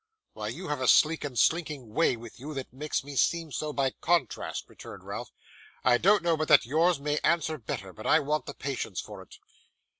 [0.33, 3.71] 'Why, you have a sleek and slinking way with you that makes me seem so
[3.71, 5.29] by contrast,' returned Ralph.
[5.83, 9.21] 'I don't know but that yours may answer better, but I want the patience for
[9.21, 9.37] it.